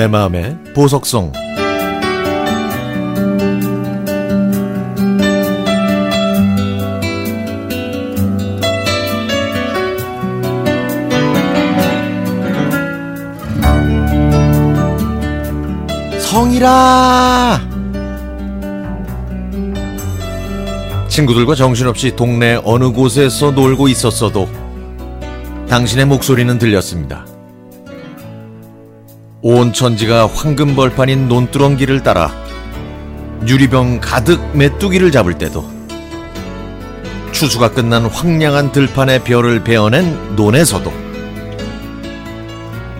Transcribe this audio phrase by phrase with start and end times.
[0.00, 1.30] 내 마음의 보석성
[16.18, 17.60] 성이라
[21.08, 24.48] 친구들과 정신없이 동네 어느 곳에서 놀고 있었어도
[25.68, 27.26] 당신의 목소리는 들렸습니다.
[29.42, 32.30] 온 천지가 황금 벌판인 논두렁길을 따라
[33.46, 35.64] 유리병 가득 메뚜기를 잡을 때도
[37.32, 40.92] 추수가 끝난 황량한 들판의 별을 베어낸 논에서도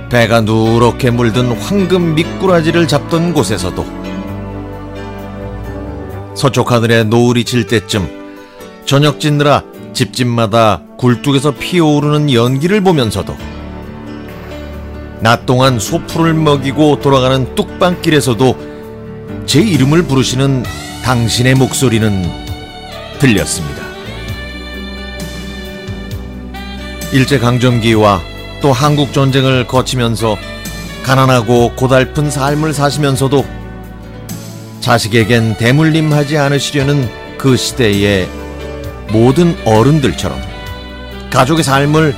[0.08, 3.84] 배가 누렇게 물든 황금 미꾸라지를 잡던 곳에서도
[6.34, 8.08] 서쪽 하늘에 노을이 질 때쯤
[8.86, 13.59] 저녁 짓느라 집집마다 굴뚝에서 피어오르는 연기를 보면서도
[15.20, 18.70] 낮 동안 소풀을 먹이고 돌아가는 뚝방길에서도
[19.46, 20.64] 제 이름을 부르시는
[21.04, 22.24] 당신의 목소리는
[23.18, 23.82] 들렸습니다.
[27.12, 28.22] 일제강점기와
[28.62, 30.36] 또 한국전쟁을 거치면서
[31.02, 33.44] 가난하고 고달픈 삶을 사시면서도
[34.80, 38.28] 자식에겐 대물림하지 않으시려는 그 시대의
[39.10, 40.40] 모든 어른들처럼
[41.30, 42.14] 가족의 삶을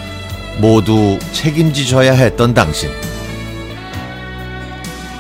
[0.58, 2.90] 모두 책임지셔야 했던 당신.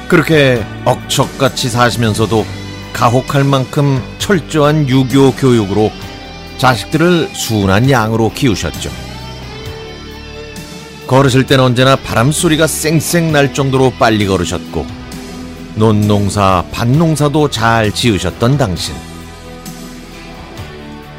[0.08, 2.44] 그렇게 억척같이 사시면서도
[2.92, 5.90] 가혹할 만큼 철저한 유교 교육으로
[6.58, 8.90] 자식들을 순한 양으로 키우셨죠.
[11.06, 14.86] 걸으실 땐 언제나 바람소리가 쌩쌩 날 정도로 빨리 걸으셨고,
[15.74, 18.94] 논농사, 밭농사도 잘 지으셨던 당신.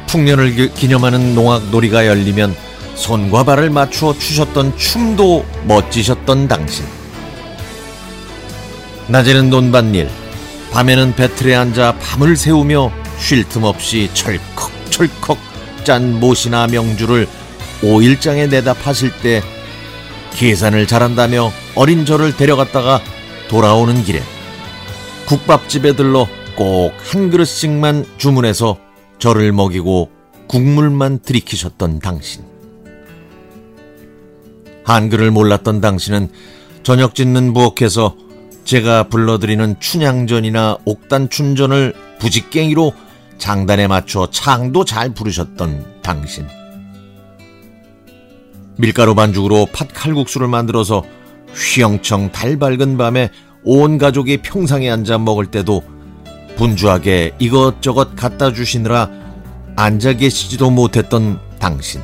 [0.06, 2.54] 풍년을 기념하는 농악놀이가 열리면
[2.94, 6.84] 손과 발을 맞추어 추셨던 춤도 멋지셨던 당신.
[9.08, 10.08] 낮에는 논밭일,
[10.72, 15.38] 밤에는 배틀에 앉아 밤을 새우며 쉴 틈 없이 철컥철컥
[15.84, 17.28] 짠 못이나 명주를
[17.82, 19.42] 오일장에 내다 파실 때
[20.34, 23.00] 계산을 잘한다며 어린 저를 데려갔다가
[23.48, 24.22] 돌아오는 길에
[25.26, 26.26] 국밥집에 들러
[26.56, 28.78] 꼭 한 그릇씩만 주문해서
[29.18, 30.10] 저를 먹이고
[30.46, 32.53] 국물만 들이키셨던 당신.
[34.84, 36.28] 한글을 몰랐던 당신은
[36.82, 38.16] 저녁 짓는 부엌에서
[38.64, 42.92] 제가 불러드리는 춘향전이나 옥단춘전을 부직갱이로
[43.38, 46.46] 장단에 맞춰 창도 잘 부르셨던 당신.
[48.76, 51.04] 밀가루 반죽으로 팥 칼국수를 만들어서
[51.54, 53.30] 휘영청 달 밝은 밤에
[53.62, 55.82] 온 가족이 평상에 앉아 먹을 때도
[56.56, 59.10] 분주하게 이것저것 갖다 주시느라
[59.76, 62.00] 앉아 계시지도 못했던 당신.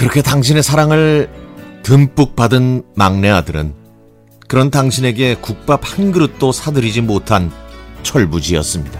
[0.00, 1.28] 그렇게 당신의 사랑을
[1.82, 3.74] 듬뿍 받은 막내 아들은
[4.48, 7.52] 그런 당신에게 국밥 한 그릇도 사드리지 못한
[8.02, 8.98] 철부지였습니다.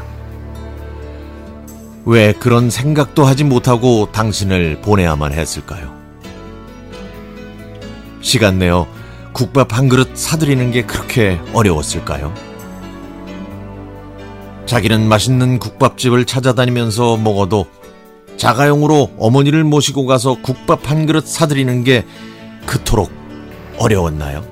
[2.04, 5.90] 왜 그런 생각도 하지 못하고 당신을 보내야만 했을까요?
[8.20, 8.86] 시간 내어
[9.32, 12.34] 국밥 한 그릇 사드리는 게 그렇게 어려웠을까요?
[14.66, 17.66] 자기는 맛있는 국밥집을 찾아다니면서 먹어도
[18.40, 22.06] 자가용으로 어머니를 모시고 가서 국밥 한 그릇 사드리는 게
[22.64, 23.12] 그토록
[23.76, 24.42] 어려웠나요?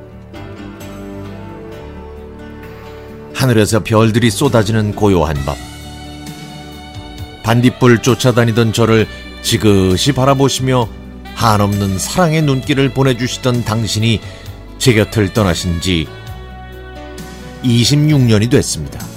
[3.34, 5.56] 하늘에서 별들이 쏟아지는 고요한 밤.
[7.42, 9.06] 반딧불 쫓아다니던 저를
[9.40, 10.86] 지그시 바라보시며
[11.34, 14.20] 한없는 사랑의 눈길을 보내주시던 당신이
[14.76, 16.06] 제 곁을 떠나신 지
[17.64, 19.07] 26년이 됐습니다.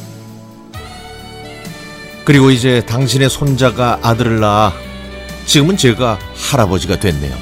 [2.24, 4.74] 그리고 이제 당신의 손자가 아들을 낳아
[5.46, 7.36] 지금은 제가 할아버지가 됐네요.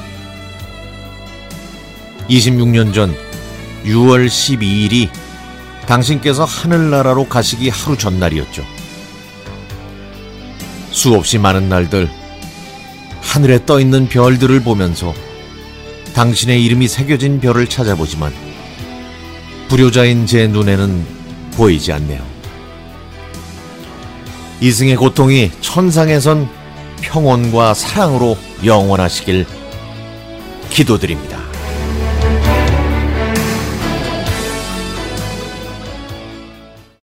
[2.29, 3.15] 26년 전
[3.85, 5.09] 6월 12일이
[5.85, 8.63] 당신께서 하늘나라로 가시기 하루 전날이었죠.
[10.91, 12.09] 수없이 많은 날들
[13.21, 15.13] 하늘에 떠 있는 별들을 보면서
[16.13, 18.33] 당신의 이름이 새겨진 별을 찾아보지만
[19.67, 21.05] 불효자인 제 눈에는
[21.53, 22.28] 보이지 않네요.
[24.61, 26.49] 이승의 고통이 천상에선
[27.01, 29.45] 평온과 사랑으로 영원하시길
[30.69, 31.48] 기도드립니다.